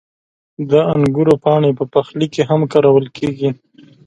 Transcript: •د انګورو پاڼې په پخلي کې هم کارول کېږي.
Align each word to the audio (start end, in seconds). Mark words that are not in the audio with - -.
•د 0.69 0.71
انګورو 0.93 1.33
پاڼې 1.43 1.71
په 1.79 1.85
پخلي 1.93 2.27
کې 2.33 2.41
هم 2.49 2.61
کارول 2.73 3.05
کېږي. 3.17 3.49